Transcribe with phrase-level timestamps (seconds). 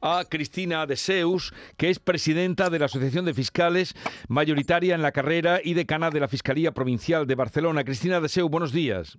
[0.00, 3.94] a Cristina de Seus, que es presidenta de la Asociación de Fiscales,
[4.28, 7.84] mayoritaria en la carrera y decana de la Fiscalía Provincial de Barcelona.
[7.84, 9.18] Cristina de Seus, buenos días.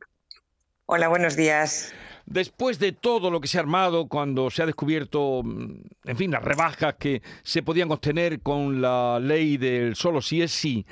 [0.85, 1.93] Hola, buenos días.
[2.25, 6.43] Después de todo lo que se ha armado cuando se ha descubierto, en fin, las
[6.43, 10.85] rebajas que se podían obtener con la ley del solo si es sí,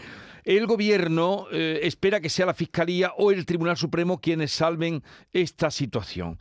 [0.48, 5.04] el gobierno eh, espera que sea la Fiscalía o el Tribunal Supremo quienes salven
[5.34, 6.39] esta situación.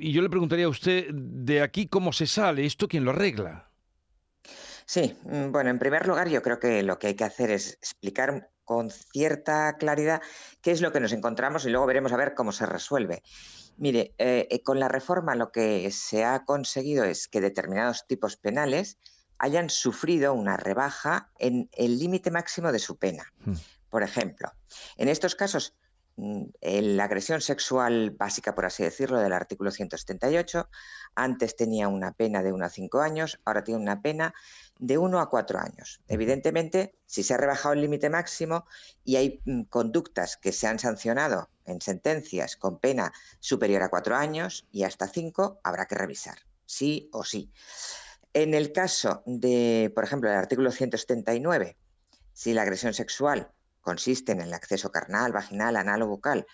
[0.00, 2.64] Y yo le preguntaría a usted, ¿de aquí cómo se sale?
[2.64, 3.70] ¿Esto quién lo arregla?
[4.86, 7.74] Sí, mm, bueno, en primer lugar yo creo que lo que hay que hacer es
[7.74, 10.22] explicar con cierta claridad
[10.62, 13.22] qué es lo que nos encontramos y luego veremos a ver cómo se resuelve.
[13.76, 18.36] Mire, eh, eh, con la reforma lo que se ha conseguido es que determinados tipos
[18.36, 18.98] penales
[19.38, 23.32] hayan sufrido una rebaja en el límite máximo de su pena.
[23.44, 23.54] Hmm.
[23.90, 24.52] Por ejemplo,
[24.96, 25.74] en estos casos,
[26.16, 30.68] la agresión sexual básica, por así decirlo, del artículo 178,
[31.14, 34.34] antes tenía una pena de 1 a 5 años, ahora tiene una pena
[34.78, 36.00] de 1 a 4 años.
[36.08, 38.66] Evidentemente, si se ha rebajado el límite máximo
[39.04, 44.16] y hay mm, conductas que se han sancionado en sentencias con pena superior a 4
[44.16, 47.52] años y hasta 5, habrá que revisar, sí o sí.
[48.32, 51.76] En el caso de, por ejemplo, el artículo 179,
[52.32, 53.50] si la agresión sexual
[53.86, 56.44] consiste en el acceso carnal, vaginal, anal o bucal,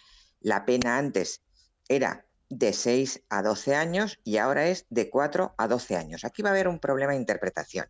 [0.40, 1.40] la pena antes
[1.88, 6.24] era de 6 a 12 años y ahora es de 4 a 12 años.
[6.24, 7.86] Aquí va a haber un problema de interpretación.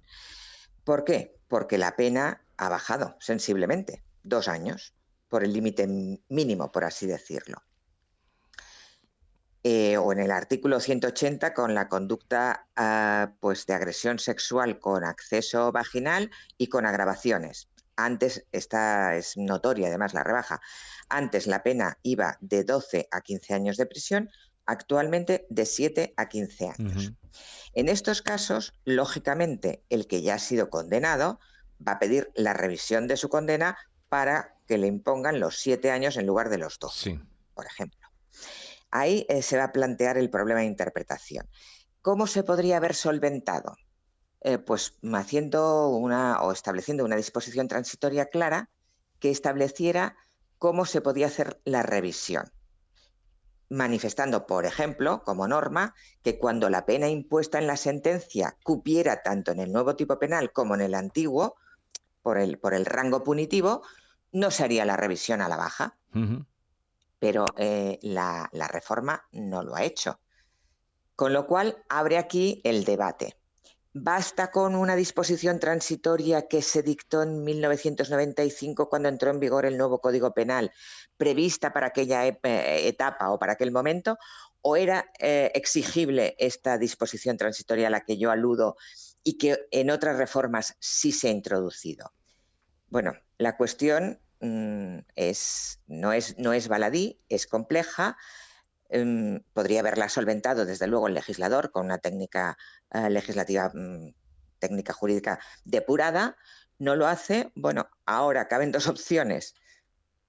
[0.84, 1.34] ¿Por qué?
[1.48, 4.94] Porque la pena ha bajado sensiblemente, dos años,
[5.28, 5.88] por el límite
[6.28, 7.64] mínimo, por así decirlo.
[9.64, 15.04] Eh, o en el artículo 180 con la conducta ah, pues de agresión sexual con
[15.04, 17.68] acceso vaginal y con agravaciones.
[18.04, 20.60] Antes, esta es notoria además la rebaja,
[21.08, 24.30] antes la pena iba de 12 a 15 años de prisión,
[24.66, 27.12] actualmente de 7 a 15 años.
[27.74, 31.38] En estos casos, lógicamente, el que ya ha sido condenado
[31.86, 33.76] va a pedir la revisión de su condena
[34.08, 37.20] para que le impongan los 7 años en lugar de los 12,
[37.54, 38.00] por ejemplo.
[38.90, 41.48] Ahí eh, se va a plantear el problema de interpretación.
[42.02, 43.76] ¿Cómo se podría haber solventado?
[44.44, 48.70] Eh, pues haciendo una o estableciendo una disposición transitoria clara
[49.20, 50.16] que estableciera
[50.58, 52.50] cómo se podía hacer la revisión
[53.68, 59.50] manifestando, por ejemplo, como norma, que cuando la pena impuesta en la sentencia cupiera tanto
[59.50, 61.56] en el nuevo tipo penal como en el antiguo,
[62.20, 63.82] por el, por el rango punitivo,
[64.30, 65.96] no se haría la revisión a la baja
[67.22, 70.18] pero eh, la, reforma no lo ha hecho.
[71.14, 73.36] Con lo cual, abre aquí el debate.
[73.94, 79.76] ¿Basta con una disposición transitoria que se dictó en 1995 cuando entró en vigor el
[79.76, 80.72] nuevo Código Penal,
[81.16, 84.18] prevista para aquella etapa o para aquel momento?
[84.62, 88.76] ¿O era eh, exigible esta disposición transitoria a la que yo aludo
[89.22, 92.12] y que en otras reformas sí se ha introducido?
[92.88, 94.98] Bueno, la cuestión Mm,
[95.86, 98.18] no, es, no es baladí, es compleja.
[98.94, 102.58] Em, podría haberla solventado, desde luego, el legislador con una técnica
[102.90, 104.12] eh, legislativa, mm,
[104.58, 106.36] técnica jurídica depurada.
[106.78, 107.50] No lo hace.
[107.54, 109.54] Bueno, ahora caben dos opciones.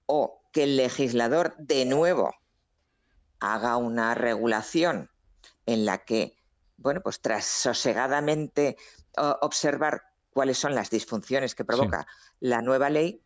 [0.06, 2.34] O que el legislador de nuevo
[3.38, 5.10] haga una regulación
[5.66, 6.38] en la que,
[6.78, 8.78] bueno, pues tras sosegadamente
[9.42, 12.06] observar cuáles son las disfunciones que provoca
[12.40, 13.22] la nueva ley,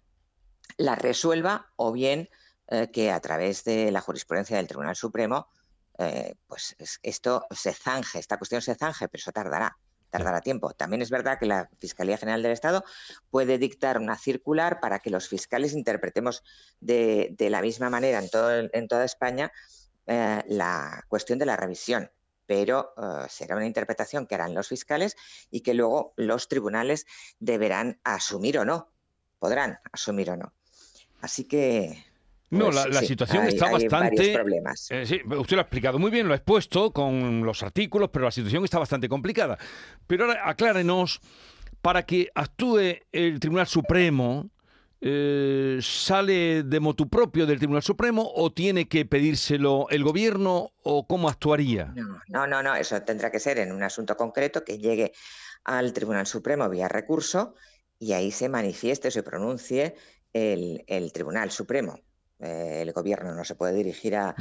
[0.76, 2.28] la resuelva o bien
[2.70, 5.48] eh, que a través de la jurisprudencia del Tribunal Supremo,
[5.96, 9.78] eh, pues esto se zanje, esta cuestión se zanje, pero eso tardará,
[10.10, 10.74] tardará tiempo.
[10.74, 12.84] También es verdad que la Fiscalía General del Estado
[13.30, 16.42] puede dictar una circular para que los fiscales interpretemos
[16.80, 19.50] de, la misma manera en, todo, en toda España
[20.06, 22.10] eh, la cuestión de la revisión
[22.44, 22.94] pero
[23.28, 25.16] será una interpretación que harán los fiscales
[25.50, 27.04] y que luego los tribunales
[27.38, 28.90] deberán asumir o no,
[29.38, 30.54] podrán asumir o no.
[31.20, 32.07] Así que
[32.50, 34.32] no, pues la, situación está bastante.
[34.32, 34.90] problemas.
[34.90, 38.24] Eh, sí, usted lo ha explicado muy bien, lo ha expuesto con los artículos, pero
[38.24, 39.58] la situación está bastante complicada.
[40.06, 41.20] Pero ahora aclárenos,
[41.82, 44.50] para que actúe el Tribunal Supremo,
[45.00, 51.06] eh, ¿sale de motu propio del Tribunal Supremo o tiene que pedírselo el gobierno o
[51.06, 51.94] cómo actuaría?
[52.28, 55.12] No, no, no, eso tendrá que ser en un asunto concreto que llegue
[55.64, 57.54] al Tribunal Supremo vía recurso
[57.98, 59.94] y ahí se manifieste, se pronuncie
[60.32, 62.00] el, Tribunal Supremo.
[62.40, 64.34] Eh, el gobierno no se puede dirigir a,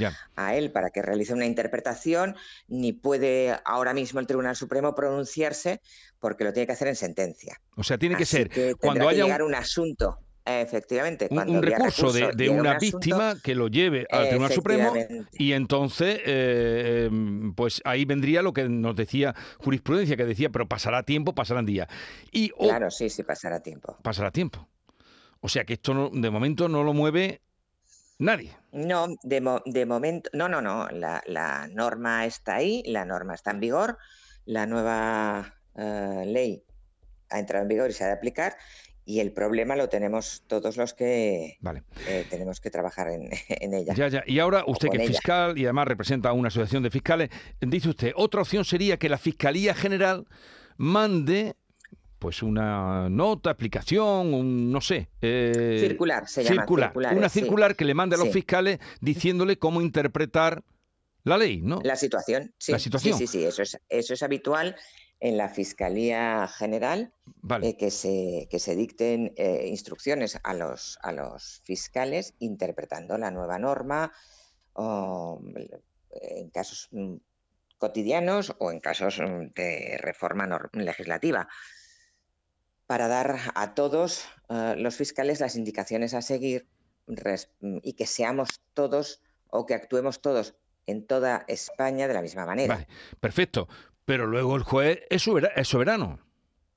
[0.53, 2.35] él para que realice una interpretación,
[2.67, 5.81] ni puede ahora mismo el Tribunal Supremo pronunciarse
[6.19, 7.59] porque lo tiene que hacer en sentencia.
[7.75, 9.55] O sea, tiene que ser cuando haya llegar un...
[9.55, 11.27] asunto Efectivamente.
[11.29, 14.93] un, recurso de, una víctima que lo lleve al Tribunal Supremo
[15.33, 20.67] y entonces, eh, em, pues ahí vendría lo que nos decía jurisprudencia, que decía, pero
[20.67, 21.87] pasará tiempo, pasarán días.
[22.31, 23.97] Y, claro, sí, sí, pasará tiempo.
[24.01, 24.67] Pasará tiempo.
[25.41, 27.41] O sea que esto de momento no lo mueve
[28.19, 28.55] nadie.
[28.71, 30.87] No, de, momento, no, no, no.
[30.89, 33.97] La, norma está ahí, la norma está en vigor,
[34.45, 36.63] la nueva eh, ley
[37.29, 38.55] ha entrado en vigor y se ha de aplicar
[39.07, 41.57] y el problema lo tenemos todos los que
[42.07, 43.93] eh, tenemos que trabajar en, ella.
[43.95, 44.23] Ya, ya.
[44.27, 47.29] Y ahora usted que es fiscal y además representa a una asociación de fiscales,
[47.61, 50.27] dice usted, otra opción sería que la Fiscalía General
[50.75, 51.55] mande
[52.19, 55.09] pues una nota, explicación, un no sé.
[55.21, 56.61] Eh, circular, se llama.
[56.61, 56.93] Circular.
[57.15, 60.63] Una circular que le mande a los fiscales diciéndole cómo interpretar
[61.23, 61.81] la ley, ¿no?
[61.83, 62.71] La situación, sí.
[62.71, 63.17] La situación.
[63.17, 64.75] Sí, sí, sí, eso es, eso es habitual
[65.19, 67.11] en la Fiscalía General
[67.61, 73.31] eh, que, se, que se dicten eh, instrucciones a los, a los fiscales interpretando la
[73.31, 74.13] nueva norma
[74.77, 77.15] en casos mm,
[77.77, 81.47] cotidianos o en casos mm, de reforma legislativa
[82.87, 86.67] para dar a todos eh, los fiscales las indicaciones a seguir
[87.83, 90.55] y que seamos todos o que actuemos todos
[90.87, 92.87] en toda España de la misma manera.
[93.19, 93.67] perfecto.
[94.05, 95.23] Pero luego el juez es,
[95.67, 96.19] soberano.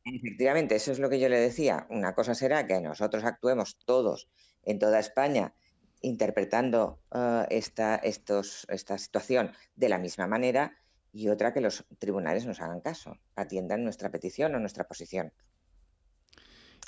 [0.04, 1.86] Efectivamente, eso es lo que yo le decía.
[1.88, 4.28] Una cosa será que nosotros actuemos todos
[4.64, 5.54] en toda España
[6.02, 10.76] interpretando eh, esta, estos, esta situación de la misma manera
[11.12, 15.32] y otra que los tribunales nos hagan caso, atiendan nuestra petición o nuestra posición.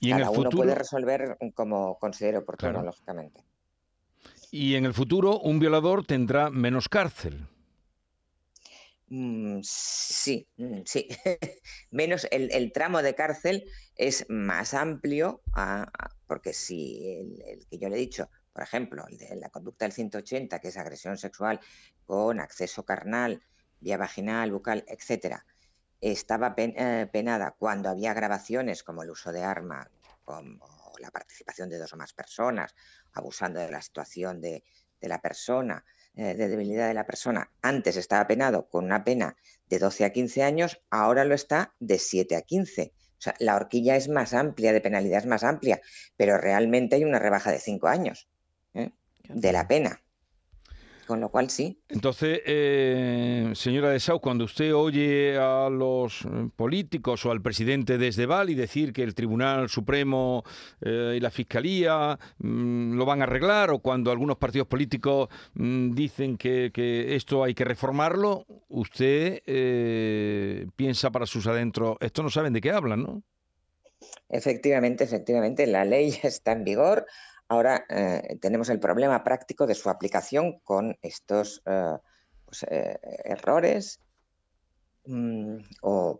[0.03, 3.45] ¿Y Cada uno puede resolver como considere oportuno, lógicamente.
[4.51, 7.47] Y en el futuro un violador tendrá menos cárcel.
[9.07, 11.07] Mm, sí, mm, sí.
[11.93, 13.65] Menos el, tramo de cárcel
[13.95, 19.05] es más amplio, ah, ah, porque si el, que yo le he dicho, por ejemplo,
[19.09, 21.61] el de la conducta del 180, que es agresión sexual
[22.07, 23.41] con acceso carnal,
[23.79, 25.47] vía vaginal, bucal, etcétera,
[26.03, 29.91] estaba eh, penada cuando había grabaciones como el uso de arma,
[30.25, 32.75] como la participación de dos o más personas,
[33.15, 34.63] abusando de la situación de
[35.01, 35.85] la persona,
[36.15, 39.35] eh, de debilidad de la persona antes estaba penado con una pena
[39.71, 42.93] de 12 a 15 años, ahora lo está de 7 a 15.
[42.95, 45.81] O sea, la horquilla es más amplia, de penalidad es más amplia,
[46.19, 48.29] pero realmente hay una rebaja de 5 años
[48.75, 48.91] ¿eh?
[49.23, 50.02] de la pena.
[51.07, 51.81] Con lo cual sí.
[51.89, 57.99] Entonces, eh, señora de Sau, cuando usted oye a los eh, políticos o al presidente
[57.99, 60.45] desde Bali decir que el Tribunal Supremo
[60.81, 65.93] eh, y la Fiscalía mm, lo van a arreglar, o cuando algunos partidos políticos mm,
[65.93, 66.71] dicen que,
[67.17, 69.43] esto hay que reformarlo, usted
[70.77, 73.23] piensa para sus adentros, esto no saben de qué hablan, ¿no?
[74.29, 77.07] Efectivamente, efectivamente, la ley está en vigor,
[77.53, 81.99] Ahora eh, tenemos el problema práctico de su aplicación con estos eh,
[82.47, 84.01] pues, eh, errores
[85.05, 86.19] mm, o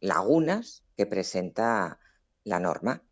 [0.00, 1.98] lagunas que presenta
[2.44, 3.02] la norma.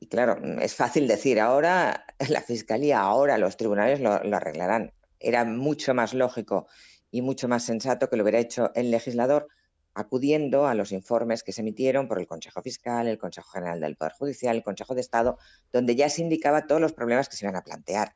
[0.00, 4.92] Y claro, es fácil decir, ahora la Fiscalía, ahora los tribunales lo arreglarán.
[5.20, 6.66] Era mucho más lógico
[7.12, 9.46] y mucho más sensato que lo hubiera hecho el legislador
[9.94, 13.96] acudiendo a los informes que se emitieron por el Consejo Fiscal, el Consejo General del
[13.96, 15.38] Poder Judicial, el Consejo de Estado,
[15.72, 18.14] donde ya se indicaba todos los problemas que se iban a plantear.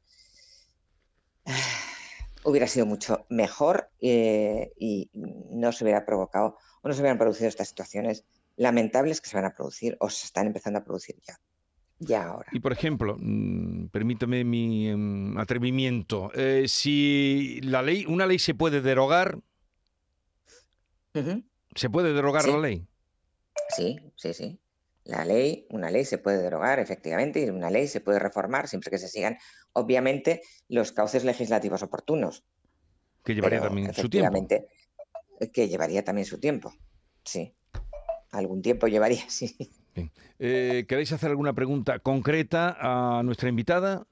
[2.45, 7.49] hubiera sido mucho mejor eh, y no se hubiera provocado o no se hubieran producido
[7.49, 8.25] estas situaciones
[8.57, 11.39] lamentables que se van a producir o se están empezando a producir ya.
[12.01, 12.49] Ya ahora.
[12.53, 18.55] Y por ejemplo, mm, permítame mi em, atrevimiento, eh, si la ley, una ley se
[18.55, 19.41] puede derogar,
[21.79, 22.85] ¿Se puede derogar la ley?
[23.77, 24.59] Sí, sí, sí.
[25.05, 28.91] La ley, una ley se puede derogar, efectivamente, y una ley se puede reformar siempre
[28.91, 29.39] que se sigan,
[29.75, 32.45] obviamente, los cauces legislativos oportunos.
[33.25, 34.49] Que llevaría también su tiempo.
[35.53, 36.75] Que llevaría también su tiempo,
[37.25, 37.55] sí.
[38.33, 39.57] Algún tiempo llevaría, sí.
[40.41, 44.05] Eh, ¿Queréis hacer alguna pregunta concreta a nuestra invitada?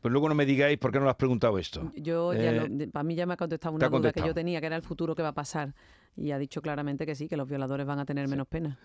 [0.00, 1.90] Pues luego no me digáis por qué no lo has preguntado esto.
[1.96, 4.76] Yo, eh, para mí ya me ha contestado una duda que yo tenía, que era
[4.76, 5.74] el futuro que va a pasar
[6.16, 8.78] y ha dicho claramente que sí, que los violadores van a tener menos pena.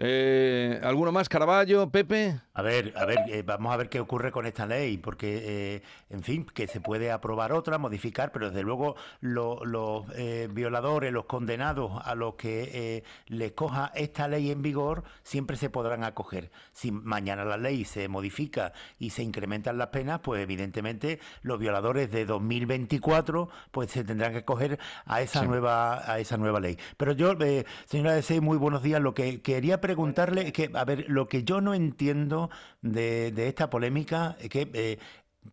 [0.00, 2.40] Eh, ¿Alguno más, Caraballo, Pepe?
[2.54, 5.82] A ver, a ver, eh, vamos a ver qué ocurre con esta ley, porque, eh,
[6.08, 10.06] en fin, que se puede aprobar otra, modificar, pero desde luego los
[10.50, 16.04] violadores, los condenados a los que les coja esta ley en vigor, siempre se podrán
[16.04, 16.50] acoger.
[16.72, 22.10] Si mañana la ley se modifica y se incrementan las penas, pues evidentemente los violadores
[22.10, 26.77] de 2024 pues se tendrán que acoger a esa nueva a esa nueva ley.
[26.96, 29.00] Pero yo, eh, señora Desey, muy buenos días.
[29.00, 32.50] Lo que quería preguntarle es que, a ver, lo que yo no entiendo
[32.82, 34.98] de, esta polémica es que eh,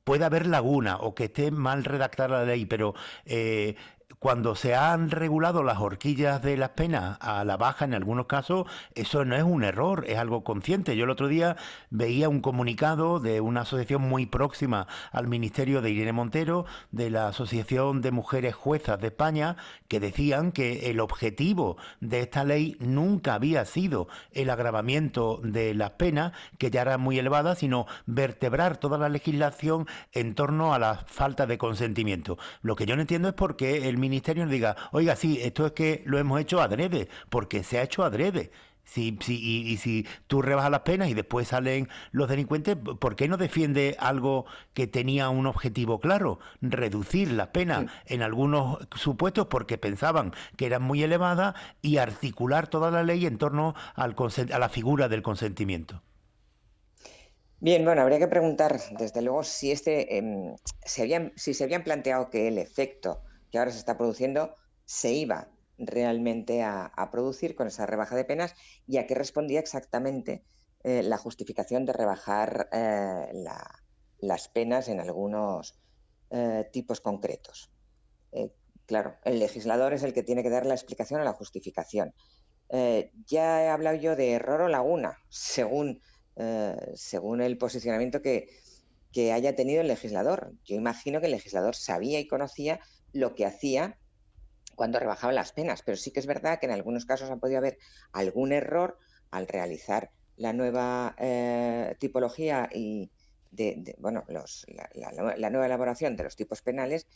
[0.03, 3.75] puede haber laguna o que esté mal redactada la ley, pero eh,
[4.25, 8.65] cuando se han regulado las horquillas de las penas a la baja en algunos casos,
[8.96, 10.98] eso no es un error, es algo consciente.
[10.98, 11.58] Yo el otro día
[11.91, 17.27] veía un comunicado de una asociación muy próxima al Ministerio de Irene Montero, de la
[17.27, 23.36] Asociación de Mujeres Juezas de España, que decían que el objetivo de esta ley nunca
[23.36, 28.98] había sido el agravamiento de las penas, que ya eran muy elevadas, sino vertebrar toda
[28.98, 32.39] la legislación en torno a la falta de consentimiento.
[32.63, 35.65] Lo que yo no entiendo es por qué el ministerio nos diga, oiga, sí, esto
[35.65, 38.51] es que lo hemos hecho adrede, porque se ha hecho adrede.
[38.84, 39.36] Si, si,
[39.67, 43.95] y, si tú rebajas las penas y después salen los delincuentes, ¿por qué no defiende
[44.00, 44.45] algo
[44.75, 46.39] que tenía un objetivo claro?
[46.62, 52.91] Reducir las penas en algunos supuestos porque pensaban que eran muy elevadas y articular toda
[52.91, 54.15] la ley en torno al
[54.53, 56.03] a la figura del consentimiento.
[57.60, 61.84] Bien, bueno, habría que preguntar, desde luego, si, este, em, se habían, si se habían
[61.84, 63.24] planteado que el efecto
[63.55, 65.47] que ahora se está produciendo se iba
[65.77, 68.53] realmente a, producir con esa rebaja de penas
[68.85, 70.43] y a qué respondía exactamente
[70.83, 73.31] eh, la justificación de rebajar eh,
[74.19, 75.79] las penas en algunos
[76.31, 77.71] eh, tipos concretos.
[78.85, 82.13] claro, el legislador es el que tiene que dar la explicación a la justificación.
[83.25, 86.01] ya he hablado yo de error o laguna, según,
[86.93, 88.50] según el posicionamiento que,
[89.13, 90.51] que haya tenido el legislador.
[90.65, 92.81] Yo imagino que el legislador sabía y conocía
[93.15, 93.98] lo que hacía
[94.75, 97.60] cuando rebajaba las penas, pero sí que es verdad que en algunos casos ha podido
[97.60, 97.77] haber
[98.12, 99.00] algún error
[99.31, 103.10] al realizar la nueva eh, tipología y
[103.51, 107.07] de, bueno, los, la, nueva elaboración de los tipos penales,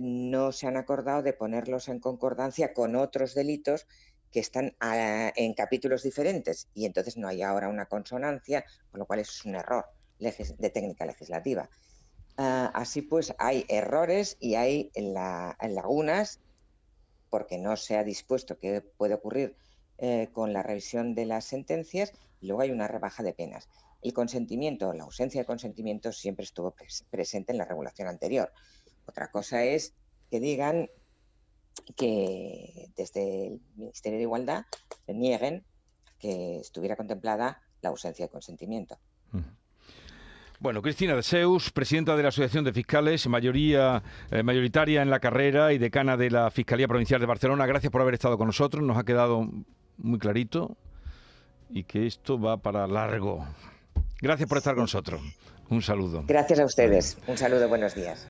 [0.00, 3.88] no se han acordado de ponerlos en concordancia con otros delitos
[4.30, 9.06] que están ah, en capítulos diferentes y entonces no hay ahora una consonancia, con lo
[9.06, 9.86] cual es un error
[10.20, 11.68] de técnica legislativa.
[12.42, 16.40] Ah, así pues, hay errores y hay lagunas
[17.28, 19.58] porque no se ha dispuesto qué puede ocurrir
[19.98, 23.68] eh, con la revisión de las sentencias y luego hay una rebaja de penas.
[24.00, 26.74] El consentimiento, la ausencia de consentimiento siempre estuvo
[27.10, 28.50] presente en la regulación anterior.
[29.04, 29.92] Otra cosa es
[30.30, 30.88] que digan
[31.94, 34.64] que desde el Ministerio de Igualdad
[35.08, 35.66] nieguen
[36.18, 38.98] que estuviera contemplada la ausencia de consentimiento.
[40.60, 45.18] Bueno, Cristina de Seus, presidenta de la Asociación de Fiscales, mayoría eh, mayoritaria en la
[45.18, 48.84] carrera y decana de la Fiscalía Provincial de Barcelona, gracias por haber estado con nosotros.
[48.84, 49.48] Nos ha quedado
[49.96, 50.76] muy clarito
[51.70, 53.46] y que esto va para largo.
[54.20, 55.22] Gracias por estar con nosotros.
[55.70, 56.24] Un saludo.
[56.26, 57.16] Gracias a ustedes.
[57.26, 58.28] Un saludo, buenos días.